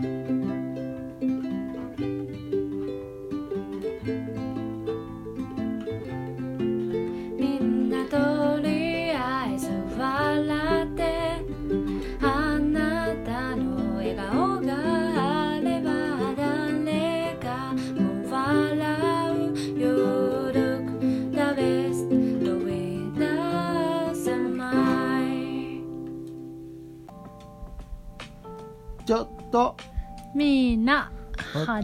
[0.00, 0.37] み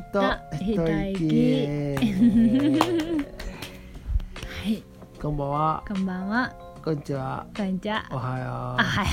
[0.00, 0.22] と
[0.58, 1.12] ひたい。
[1.12, 1.96] 息き
[4.46, 4.82] はい。
[5.20, 5.84] こんばんは。
[5.88, 6.52] こんばんは。
[6.84, 7.46] こんにちは。
[7.56, 8.04] こんにちは。
[8.10, 9.08] おはよあはよ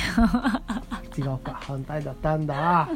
[1.17, 1.21] う。
[1.21, 1.59] 違うか。
[1.61, 2.89] 反対だったんだ。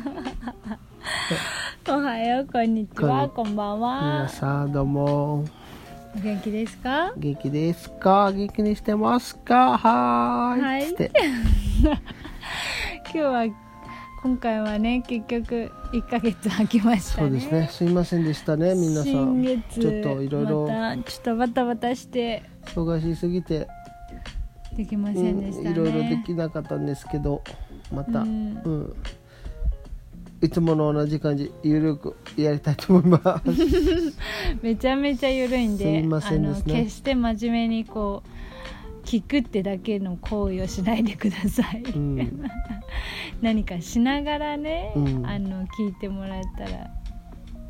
[1.88, 3.30] う おはようこんにちは。
[3.30, 3.88] ここんばん皆
[4.24, 5.46] はさんどうも。
[6.16, 7.14] お元気ですか？
[7.18, 8.32] 元気ですか？
[8.32, 9.78] 元気にしてますか？
[9.78, 10.86] はーい、はい。
[11.84, 13.46] 今日は
[14.26, 17.28] 今回はね結局1ヶ月空きましたね。
[17.28, 17.70] そうですね。
[17.72, 19.12] すいませんでしたね皆さん。
[19.12, 20.68] 新月ちょっといろいろ。
[21.06, 22.42] ちょっとバタバタして。
[22.66, 23.68] 忙しすぎて、
[24.76, 27.44] できませうんでしたね、んいろいろできなかったんですけど
[27.92, 28.54] また、ううん。
[28.56, 28.96] ん
[30.42, 33.52] いつもの同じ感じゆるくやりたいと思います。
[34.64, 36.74] めちゃめちゃ緩いんですいませんですね。
[36.74, 38.30] あの決して真面目にこう
[39.06, 42.50] 聞くってだけの行為をしないでください、うん。
[43.42, 45.26] 何かしながらね、うん。
[45.26, 46.92] あの聞いてもらえたら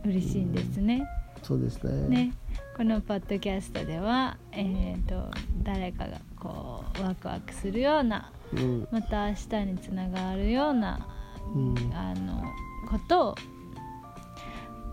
[0.05, 1.03] 嬉しいんですね。
[1.44, 2.27] そうですね。
[2.27, 2.31] ね。
[2.75, 5.30] このポッドキャストでは、えー、と
[5.64, 8.88] 誰かがこうワクワクするようなうん。
[8.92, 11.08] また明日につながるような、
[11.53, 11.75] うん。
[11.94, 12.44] あの
[12.89, 13.36] ことを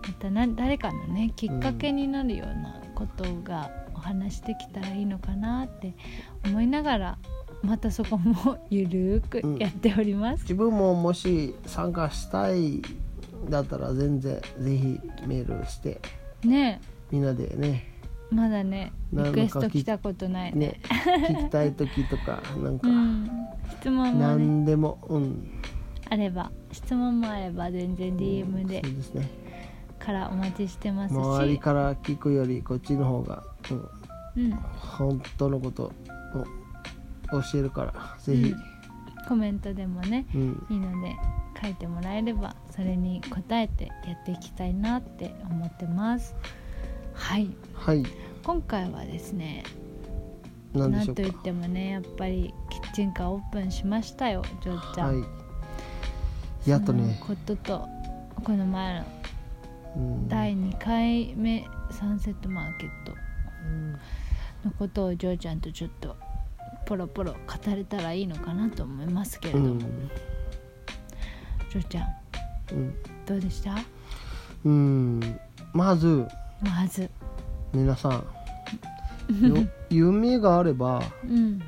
[0.05, 5.93] またな誰かのねきっかけになるようなことがお話できたらいいのかなって
[6.45, 7.17] 思いながら
[7.63, 10.41] またそこもゆるーくやっております。
[10.41, 12.81] 自分ももし参加したい
[13.49, 16.01] だったら全然ぜひメールして
[16.43, 16.81] ね。
[17.09, 17.89] みんなでね。
[18.29, 20.67] まだねリクエスト来たことないね。
[20.67, 20.81] ね
[21.29, 22.89] 聞きたい時とかなんか。
[22.89, 23.29] うん、
[23.79, 24.19] 質問もね。
[24.19, 25.61] 何でもうん。
[26.09, 28.81] あれば質問もあれば全然 DM で。
[28.83, 29.42] そうですね
[30.03, 33.43] からお待ちしてますし、周りから聞くよりこっちの方が、
[34.35, 38.53] うん、うん、本当のことを教えるからぜひ、
[39.27, 40.67] コメントでもねうん。
[40.69, 41.15] いいので
[41.61, 46.35] 書いてもらえればそれに答えてやっていきたいなって思ってます。
[47.13, 47.49] はい。
[47.73, 48.03] はい。
[48.43, 49.63] 今回はですね
[50.73, 55.25] 何でしょうなんといってかもねやっぱりキッチンカーオープンしましたよジョーちゃん、は
[56.65, 56.69] い。
[56.69, 57.17] やっとね。
[57.25, 57.87] ことと
[58.43, 59.22] この前のうん
[60.27, 63.13] 第2回目サンセットマーケット。
[64.65, 66.15] のことをジョーちゃんとちょっと
[66.85, 69.79] ポロポロ語れたらいいのかなと思いますけれども、うん。
[69.79, 72.07] ジョーちゃん
[72.71, 72.95] うん。
[73.25, 73.75] どうでした？
[74.65, 75.39] うん。
[75.73, 76.27] まず。
[76.61, 77.09] まず。
[77.73, 78.11] 皆さん。
[79.47, 79.57] よ
[79.89, 81.01] 夢があれば。
[81.23, 81.61] うん。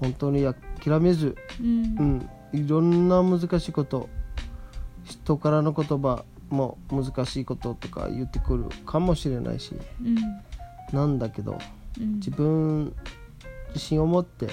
[0.00, 0.42] 本当に
[0.80, 2.28] 諦めず、うん。
[2.52, 4.08] うん、いろんな難しいこと。
[5.04, 10.16] 人からの言葉も難しいこととか言ってくるかもしれないしうん。
[10.96, 11.58] なんだけど
[11.98, 12.14] うん。
[12.16, 12.94] 自分
[13.68, 14.48] 自信を持って、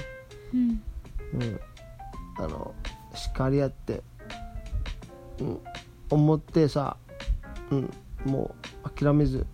[0.53, 0.81] うん。
[1.33, 1.59] うん、
[2.37, 2.73] あの
[3.13, 4.01] 叱り合って、
[5.39, 5.59] うん、
[6.09, 6.97] 思ってさ、
[7.69, 7.93] うん、
[8.25, 9.45] もう諦めず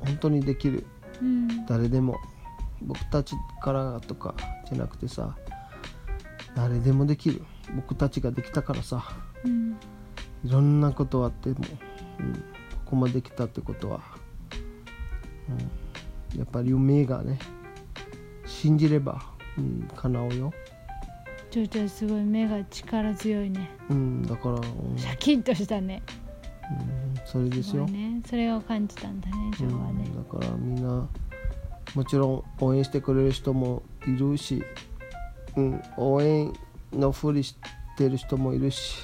[0.00, 0.86] 本当にできる
[1.20, 1.66] うん。
[1.66, 2.16] 誰でも
[2.82, 4.34] 僕たちからとか
[4.68, 5.34] じゃなくてさ
[6.54, 7.42] 誰でもできる
[7.74, 9.02] 僕たちができたからさ
[9.44, 9.76] うん
[10.46, 11.56] いろんなことあっても、
[12.20, 12.40] うん、こ
[12.86, 14.00] こまで来たってことは、
[15.48, 17.38] うん、やっぱり夢がね
[18.46, 19.22] 信じれば、
[19.58, 20.52] うん、叶うよ、
[21.50, 23.70] ジョーちゃんすごい目が力強いね。
[23.90, 24.62] うん、だから、うん。
[24.96, 26.02] シャキッとしたね。
[26.80, 27.86] うんそれですよ。
[27.86, 28.22] ね。
[28.24, 30.04] それを感じたんだねジョーはね。
[30.06, 31.08] うん、だからみんな
[31.94, 34.62] もちろん応援してくれる人もいるし、
[35.56, 36.52] うん、応援
[36.92, 37.56] のふりし
[37.96, 38.98] てる人もいるし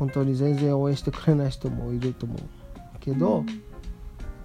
[0.00, 2.38] 本当に全然応援してくれない人もいると思う
[3.00, 3.46] けど、うん。
[3.46, 3.56] やっ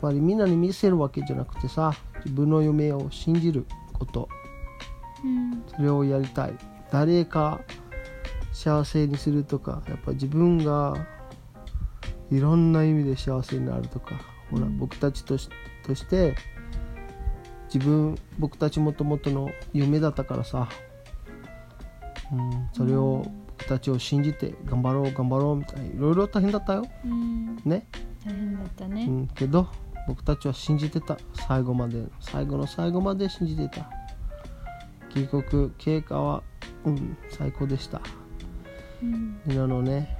[0.01, 4.27] ぱりみんなに見せるわけじゃなくてさ自分の夢を信じること。
[5.23, 5.63] うん。
[5.73, 6.53] それをやりたい。
[6.91, 7.61] 誰か
[8.51, 11.07] 幸せにするとかやっぱ自分が
[12.29, 14.15] いろんな意味で幸せになるとか。
[14.51, 14.77] ほら、うん。
[14.77, 15.49] 僕たちとし
[15.85, 16.35] として
[17.73, 20.67] 自分僕たちもともとの夢だったからさ、
[22.33, 23.25] うん、それを
[23.65, 26.85] 僕たちを信じて頑張ろう頑張ろうみたいないろいろ大変だったよ。
[27.03, 27.55] うん。
[27.65, 27.87] ね、
[28.23, 29.05] 大変だったね。
[29.05, 29.67] うん、けど
[30.07, 31.17] 僕たちは信じてた。
[31.47, 33.89] 最後まで最後の最後まで信じてた。
[35.09, 36.43] 結局経過は、
[36.85, 38.01] うん、最高でした。
[39.01, 39.41] うん。
[39.47, 40.15] なのね。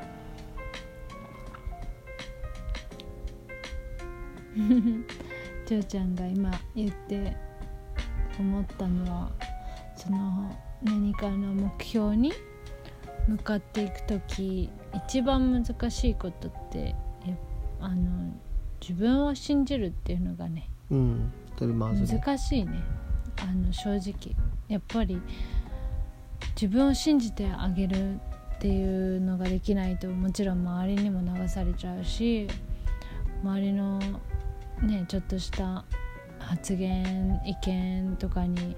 [4.56, 7.36] ジョーちゃんが今言って
[8.39, 9.31] 思ったのは
[9.95, 10.50] その
[10.81, 12.31] 何かの目標に
[13.27, 16.95] 向かっていく時一番難しいことって
[17.25, 17.36] や
[17.80, 18.31] あの
[18.80, 22.83] 自分を信じるっていうのがねうん難しいね。
[23.42, 24.36] あの正直。
[24.68, 25.22] やっぱり
[26.56, 28.18] 自分を信じてあげるっ
[28.60, 32.48] ていうのができないともちろん周りにも流されちゃうし
[33.44, 34.00] 周りの
[34.81, 35.86] ねちょっとした
[36.39, 38.75] 発言意見とかに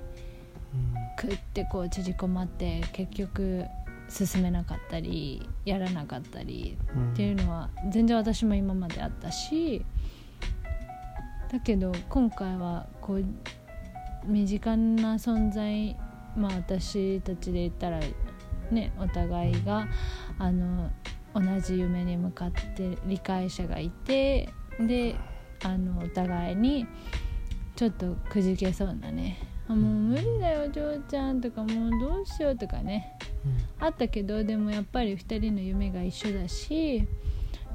[1.17, 3.65] クッてこう縮こまって結局
[4.09, 7.13] 進めなかったりやらなかったりうん。
[7.13, 9.85] っていうのは全然私も今まであったし
[11.51, 13.25] だけど今回はこう
[14.25, 15.95] 身近な存在
[16.35, 17.99] まあ私たちで言ったら
[18.71, 19.87] ねお互いが
[20.37, 20.89] あの
[21.33, 24.49] 同じ夢に向かって理解者がいて
[24.79, 25.15] で
[25.63, 26.85] あのお互いに
[27.75, 29.37] ちょっとくじけそうなね
[29.69, 33.17] 「あもう無理だよ嬢ちゃん」とか「もうどうしよう」とかね
[33.79, 37.07] あったけどでもやっぱり2人の夢が一緒だし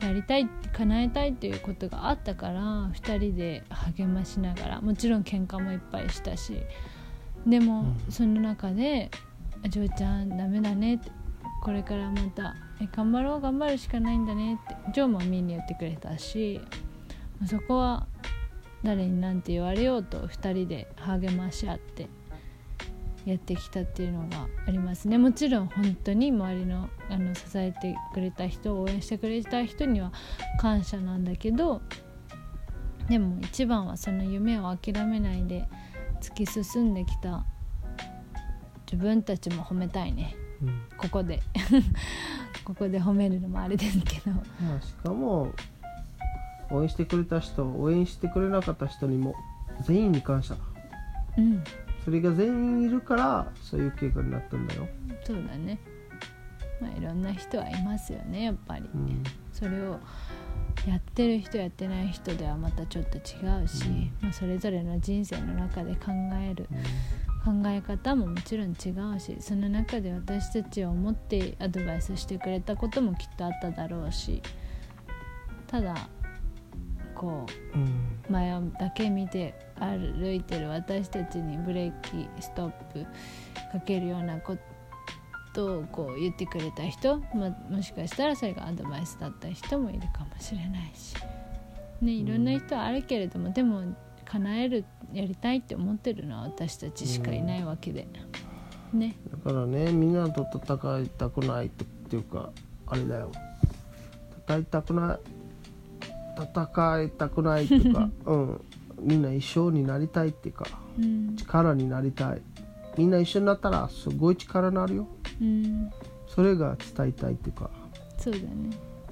[0.00, 6.56] やりたい叶えたいっていうことがあったから2人で励ましながらもちろん喧嘩もいっぱいしたし
[7.46, 8.12] でも、うん。
[8.12, 9.10] その中で
[9.68, 11.10] 「ジョーちゃんダメだね」って
[11.62, 16.60] 「これからまたえ頑張ろう頑張るしかないんだね」ってジョーもみんに言ってくれたし
[17.46, 18.06] そこは
[18.82, 22.08] 誰に何て言われようと2人で励まし合って
[23.24, 25.18] やってきたっていうのがありますね。
[25.18, 30.12] もちろん本当に周りのあの支えてくれた人応援してくれた人には
[30.60, 31.82] 感謝なんだけど
[33.08, 35.68] でも一番はその夢を諦めないで
[36.20, 37.44] 突き進んできた
[38.90, 40.36] 自分たちも褒めたいね。
[40.60, 40.82] うん。
[40.96, 41.40] ここで。
[42.64, 44.30] ここで褒めるのもあれですけど。
[44.32, 44.42] ま
[44.78, 45.52] あ、しかも
[46.70, 49.34] 応援してくれた人応援してくれなかった人にも
[49.82, 50.56] 全員に感謝。
[51.38, 51.62] うん
[52.04, 54.88] それが全員いるからそういう結果になったんだよ、
[55.24, 55.78] そうだね。
[56.80, 58.88] まあいろんな人はいますよねやっぱり。
[58.92, 59.22] うん。
[59.52, 60.00] それを
[60.86, 63.20] やってる人やってない人ではまたちょっと違
[63.64, 64.12] うし、うん。
[64.20, 66.10] まあ、それぞれの人生の中で考
[66.40, 66.68] える
[67.44, 74.40] 考え方ももちろん違うしその中で私たちを思ってアドバイスしてくれたこともきっとあっただろうし
[75.66, 76.08] ただ
[77.22, 77.82] こうん。
[78.28, 83.04] う前だけ見て歩いてる私たちにブレーキストップ
[83.72, 84.56] かけるようなこ
[85.52, 91.14] とをこう言ってくれた人、まあ、もしかしたらそれがアドバイスだった人もいるかもしれないし、
[92.00, 93.82] ね、いろんな人はあるけれども、でも
[94.24, 98.08] 叶えるやりたいって思ってるのは私たちしかいないわけで、
[98.92, 99.16] ね。
[99.30, 102.50] だからねみんなと戦いたくないっていうか
[102.86, 103.30] あれだよ。
[104.48, 105.41] 戦いたくない
[106.36, 108.60] 戦いたくないっていうか、 うん、
[109.00, 110.66] みんな一緒になりたいっていうか
[110.98, 111.36] うん。
[111.36, 112.42] 力になりたい。
[112.96, 115.08] みんな一緒になったらすごい力になるよ。
[115.40, 115.90] うん。
[116.26, 117.70] それが伝えたいっていうか。
[118.18, 118.46] そうだね。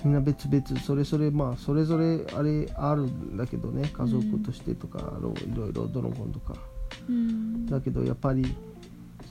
[0.05, 3.91] みんな別々それぞれまあそれぞれあれあるんだけどね。
[3.93, 6.55] 家族としてとか、あのいろいろどの子とか。
[7.09, 7.67] うん。
[7.67, 8.55] だけどやっぱり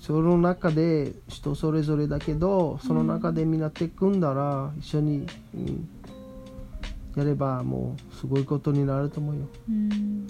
[0.02, 5.90] その中で人それぞれだけどその中でみんな手組んだら一緒に、うん
[7.20, 9.42] やればもうすごいことになると思うよ。
[9.68, 10.26] うん。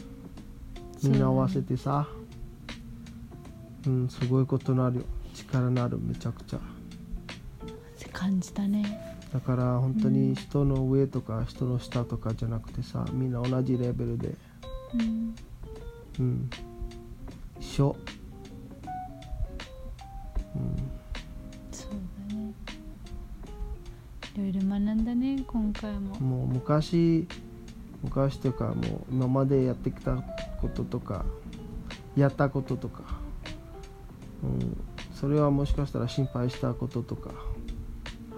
[1.04, 2.08] みんな合わせてさ。
[3.86, 5.04] うんすごいことになるよ。
[5.36, 6.60] 力になるめちゃくちゃ。
[8.12, 9.18] 感じたね。
[9.32, 14.36] だから本当に人の上とか人の下とかじゃなくてさみんな同じレベルで。
[14.96, 15.36] うん。
[16.20, 16.50] うん。
[17.60, 17.96] 一緒
[25.46, 26.16] 今回も。
[26.20, 27.28] もう昔
[28.04, 28.76] 昔というかもう
[29.12, 30.16] 今までやってきた
[30.62, 31.26] こととか
[32.16, 33.04] やったこととか、
[34.44, 34.78] うん、
[35.14, 37.32] それはもしかしたら心配したこととか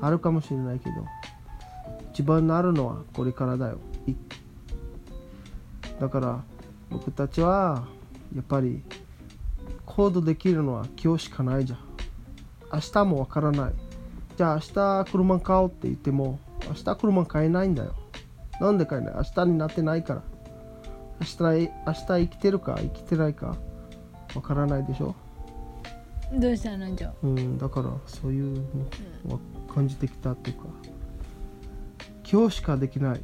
[0.02, 0.96] あるかもしれないけど
[2.12, 3.78] 一番なるのはこれからだよ。
[6.00, 6.44] だから
[6.90, 7.88] 僕たちは
[8.36, 8.82] やっぱり
[9.86, 11.80] 行動できるのは今日しかないじゃん。
[12.74, 13.74] 明日もわからない。
[14.36, 14.62] じゃあ明
[15.06, 17.96] 日車買おうって言っても明日車買えないんだよ。
[18.60, 19.16] なんで買えない？
[19.16, 20.24] 明日になってないから。
[21.20, 23.56] 明日明日生きてるか生きてないか
[24.34, 25.14] わからないでしょ、
[26.34, 26.96] どうしたの？
[26.96, 28.56] じゃうん、だからそういう
[29.26, 29.40] のは
[29.74, 30.64] 感じてきたっていうか。
[32.32, 33.22] 今日しかできない。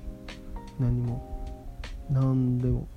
[0.79, 1.45] 何も。
[2.09, 2.87] 何でも。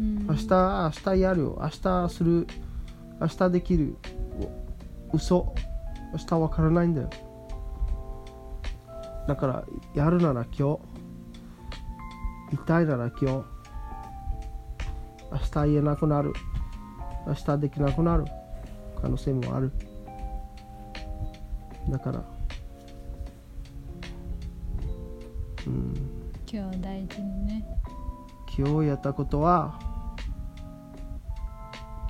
[0.00, 0.26] うん。
[0.26, 1.58] 明日明日やるよ。
[1.60, 2.46] 明日する。
[3.20, 3.96] 明日できる。
[5.12, 5.54] お嘘。
[6.12, 7.10] 明日わからないんだよ
[9.26, 9.64] だから
[9.94, 10.92] やるなら今日。
[12.52, 13.26] 痛いなら今日。
[13.26, 13.44] 明
[15.38, 16.32] 日言えなくなる。
[17.26, 18.24] 明日できなくなる。
[19.00, 19.72] 可能性もある。
[21.88, 22.24] だから。
[25.66, 25.94] うん。
[26.50, 27.64] 今日大事にね。
[28.58, 29.78] 今日やったことは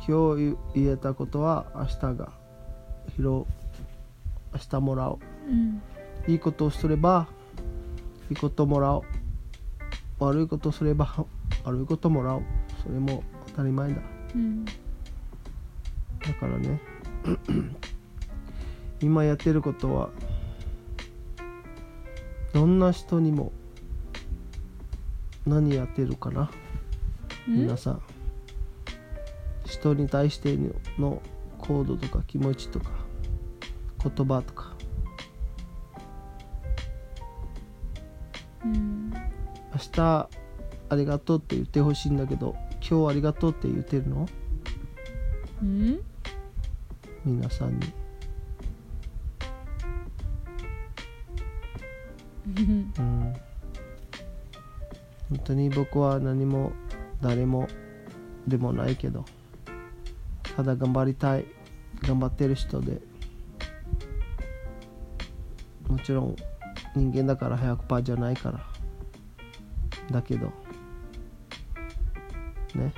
[0.05, 2.33] 今日言えたことは明日が
[3.17, 3.27] 拾う。
[3.29, 3.47] 明
[4.69, 5.19] 日もらおう。
[5.49, 5.83] うん
[6.27, 7.27] いいことをすれば
[8.31, 9.03] いいこともらおう。
[10.25, 11.27] 悪いことをすれば
[11.65, 12.43] 悪いこともらおう。
[12.83, 14.01] それも当たり前だ。
[14.35, 16.81] うんだからね
[19.03, 20.11] 今やってることは
[22.53, 23.51] どんな人にも
[25.45, 26.51] 何やってるかな？
[27.49, 28.03] 皆さん。
[29.65, 30.57] 人に対して
[30.99, 31.21] の
[31.59, 32.91] 行動とか気持ちとか
[34.05, 34.72] 言葉とか
[38.65, 39.11] うん。
[39.11, 40.29] 明日
[40.89, 42.55] ありがとうって言ってほしいんだけど
[42.87, 44.29] 今日ありがとうって言ってるの？
[45.63, 46.01] うん？
[47.25, 47.93] 皆さんに。
[52.47, 52.93] うん。
[55.29, 56.73] 本当に僕は何も
[57.23, 57.69] 誰も
[58.47, 59.25] でもないけど
[60.57, 61.47] ただ頑張りたい
[62.03, 63.01] 頑張ってる人で
[65.89, 66.37] もちろん
[66.95, 68.61] 人間だから100%じゃないから。
[70.11, 70.53] だけど。
[72.75, 72.93] ね。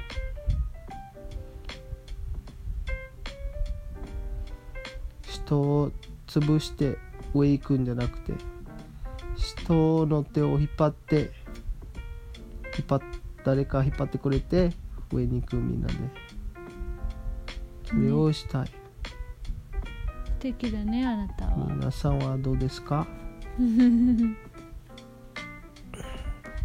[5.23, 5.93] 人を
[6.27, 6.97] 潰して
[7.35, 8.33] 上行くんじゃなくて
[9.37, 11.33] 人の手を引っ張って
[12.79, 13.01] 引っ張っ
[13.45, 14.71] 誰か引っ張ってくれて
[15.13, 15.95] 上に行くみんなで
[17.85, 18.73] それをしたい、素
[20.41, 21.69] 敵だねあなたは。
[21.69, 23.07] 皆さんはどうですか？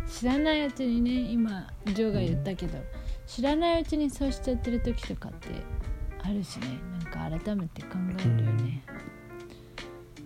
[0.08, 2.78] 知らないうちにね今ジョーが言ったけど、
[3.26, 5.50] 知らないうちにそうしちゃってる時とかって
[6.22, 6.80] あるしね。
[6.92, 7.04] なん
[7.40, 8.84] か改めて考えるよね、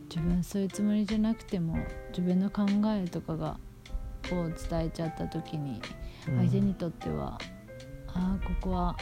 [0.09, 1.77] 自分そういうつもりじゃなくても
[2.09, 3.59] 自分の考えとかが
[4.31, 5.81] を伝えちゃった時に
[6.27, 6.37] うん。
[6.37, 7.37] 相手にとっては、
[8.07, 8.95] ああここは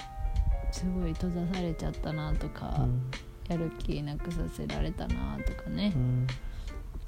[0.71, 3.11] すごい閉ざされちゃったなとか、うん。
[3.47, 5.93] やる気なくさせられたなとかね。
[5.95, 6.27] う、ん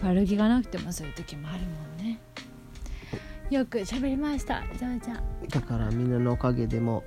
[0.03, 2.19] 悪気がなくてもそういう時もあるもんね。
[3.50, 5.48] よく喋りましたジョーちゃん。
[5.48, 7.03] だからみんなのおかげでも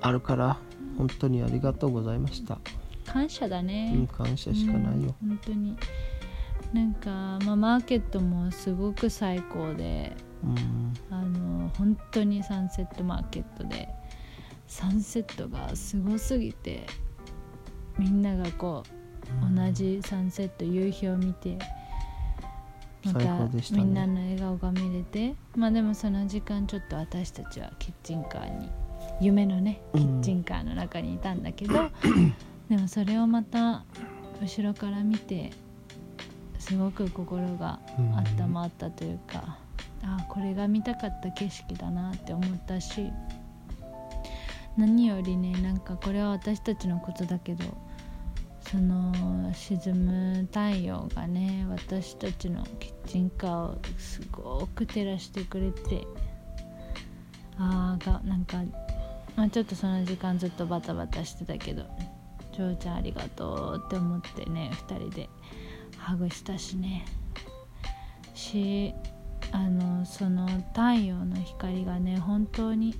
[0.00, 0.58] あるから
[0.98, 2.58] 本当にありがとうございました、
[3.06, 5.76] 感謝だね、うん、感謝しかないよ、うん本当に。
[6.72, 7.10] なんか、
[7.44, 10.94] まあ、マーケットもすごく最高でうん。
[11.10, 13.88] あの本当にサンセットマーケットで
[14.66, 16.86] サンセットがすごすぎて
[17.98, 21.58] みんながこう同じサンセット夕日を見て
[23.04, 23.84] ま最た高でしたね。
[23.84, 28.68] みんなの笑顔が見れてまあでもその時間ちょっと私たちはキッチンカーに
[29.20, 31.90] 夢のねキッチンカーの中にいたんだけど、
[32.68, 33.84] でもそれをまた
[34.40, 35.52] 後ろから見て
[36.58, 37.78] すごく心が
[38.40, 39.58] 温まったというか、
[40.02, 43.10] ああこれが見たかった景色だなって思ったし
[44.76, 47.64] 何よりねなんかこれは私たちのことだけど
[48.70, 49.12] その
[49.52, 56.06] 沈む太陽がね私たちのキッチンカーをすごく照らしてくれて
[57.58, 58.58] ああがなんか、
[59.36, 61.84] まあ、ちょっとその時間ずっとバタバタしてたけど
[62.52, 65.28] 「ジョーちゃんありがとう」って思ってね2人で
[65.98, 67.04] ハグしたしね。
[68.34, 68.92] し
[69.52, 72.94] あのその太陽の光がね本当に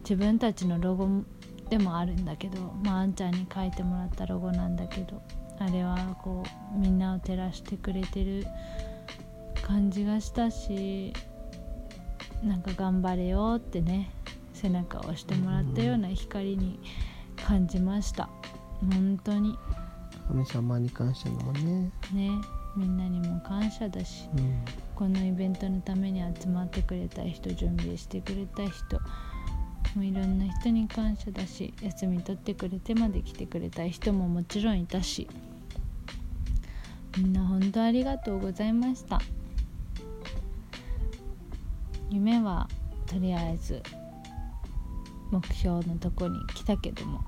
[0.00, 1.24] 自分たちのロゴ
[1.70, 5.20] でもあるんだけど、まあ、あんちゃんに書いてもらったロゴなんだけど
[5.58, 6.42] あれはこ
[6.74, 8.46] うみんなを照らしてくれてる
[9.62, 11.12] 感じがしたし
[12.42, 14.10] なんか頑張れよってね
[14.54, 16.80] 背中を押してもらったような光に
[17.36, 18.28] 感じました。
[18.80, 19.56] 本当に。
[20.26, 22.30] 神様に感謝だもんね、ね
[22.76, 24.62] みんなにも感謝だしうん。
[24.94, 29.00] このイベントのために集まってくれた人準備してくれた人
[29.98, 35.28] もういろんな人に感謝だし休み取ってくれてまで来てくれた人ももちろんいたし
[37.16, 39.20] みんな本当ありがとうございました。
[42.10, 42.68] 夢は
[43.06, 43.82] とりあえず
[45.32, 47.24] 目標のとこに来たけども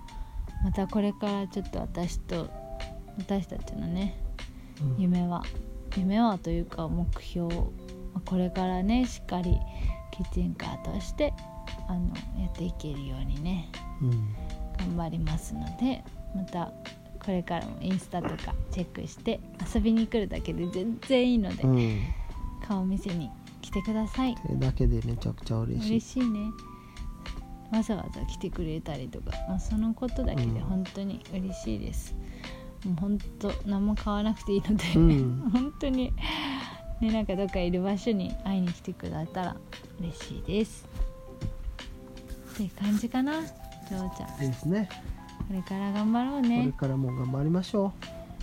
[0.62, 2.48] またこれからちょっと私と
[3.18, 4.14] 私たちのね
[4.80, 5.02] うん。
[5.02, 5.42] 夢は
[5.96, 7.62] 夢はというか目標ま
[8.18, 9.58] あこれからねしっかり
[10.12, 11.34] キッチンカーとして
[11.90, 13.70] あのやっていけるようにね
[14.00, 14.34] うん。
[14.78, 16.02] 頑張りますので
[16.34, 16.72] また
[17.24, 19.40] これからもインスタとかチェックして
[19.74, 22.00] 遊びに来るだけで全然いいので、うん。
[22.66, 23.30] 顔見せに
[23.60, 24.34] 来てください。
[24.40, 25.90] それだけでめちゃくちゃ嬉しい。
[25.90, 26.50] 嬉しいね。
[27.72, 30.54] わざわざ来てくれたりとか、まあ、そのことだけうん。
[30.54, 32.14] で本当に嬉しいです、
[32.84, 35.50] もう本当何も買わなくていいので、うん。
[35.52, 36.12] 本当に
[37.00, 39.56] ねなんかどっかいる場所に会いに来てくれたら
[40.00, 40.88] 嬉しいです
[42.60, 44.28] っていう感じかなジョーちゃん。
[44.28, 44.88] こですね。
[45.50, 47.92] れから頑張ろうこれねからも頑張りましょ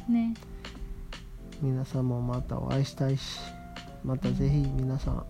[0.09, 0.33] ね。
[1.61, 3.39] う皆さんもまたお会いしたいし
[4.03, 5.25] またぜひ皆さん。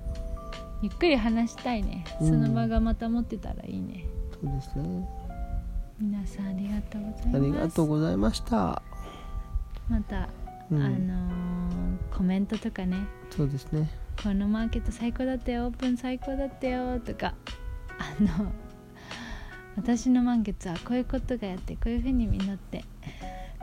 [0.82, 2.06] ゆっくり話したいね。
[2.22, 2.28] うん。
[2.30, 5.10] その場がまた持ってたらいいね、そうですね。
[6.00, 7.36] 皆さんありがとうございます。
[7.36, 8.82] ありがとうございました。
[9.90, 10.30] また、
[10.72, 10.82] うん。
[10.82, 12.98] あのーコメントとかね。
[13.30, 13.90] そうですね。
[14.24, 15.66] このマーケット最高だったよ。
[15.66, 17.00] オープン最高だったよ。
[17.00, 17.34] とか
[18.00, 18.52] あの
[19.78, 22.84] 私の満月はこういうことがやってこういうふうに実って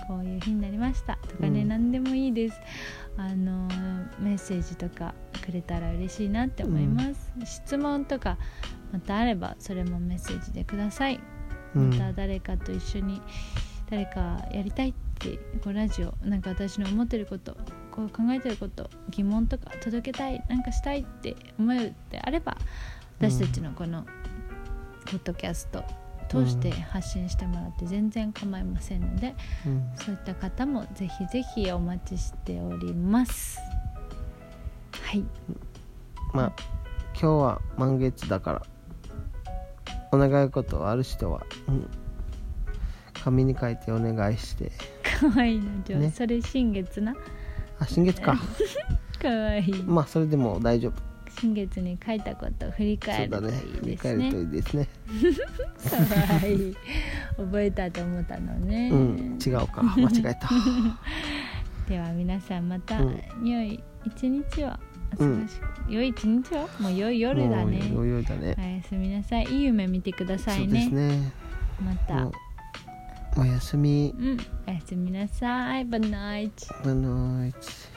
[0.07, 1.19] こういう日になりました。
[1.29, 2.61] とかね、うん何でもいいです。
[3.17, 3.69] あの
[4.19, 8.39] メッセージとかくれたら嬉しいなって思います、質問とか
[8.93, 11.21] またあればそれもメッセージでください。
[11.75, 11.91] うん。
[11.91, 13.21] また誰かと一緒に
[13.91, 17.57] 誰かやりたいってこうラジオなんか私の思ってること
[17.91, 21.77] こう考えてること疑問とか届けたいなんかしたいって思う
[22.11, 22.57] であれば
[23.19, 24.05] 私たちのこの
[25.05, 25.85] ポッドキャスト
[26.29, 29.35] 通して発信してもらって全然構いませんので、
[29.67, 29.91] うん。
[29.97, 33.59] そういった方もぜひぜひお待ちしております。
[35.03, 35.25] はい。
[36.33, 36.53] まあ
[37.13, 38.63] 今日は満月だから
[40.11, 41.89] お願い事ある人は、うん、
[43.23, 44.73] 紙に書いてお願いして。
[45.21, 46.11] かわいいのじゃあ、ね。
[46.11, 47.15] それ新月な？
[47.79, 48.37] あ新月か。
[49.21, 49.73] かわいい。
[49.85, 51.03] まあそれでも大丈夫
[51.41, 54.31] 新月に書いたことを振り返るといいですね。
[54.31, 54.89] ね
[55.91, 56.77] かわいい
[57.37, 59.83] 覚えたと思ったのね、 うん違うか。
[59.83, 60.49] 間違えた。
[61.89, 63.47] では皆さんまたうん。
[63.47, 64.69] 良い一日を
[65.15, 67.79] お過ごし、良い一日をもう良い夜だね。
[67.91, 68.55] もう余裕だね。
[68.59, 69.45] おやすみなさい。
[69.45, 71.33] いい夢見てくださそですいうねね
[71.85, 72.31] また
[73.37, 74.15] おやすみ。
[74.17, 75.85] うんおやすみなさい。
[75.85, 77.94] バイナイト Good night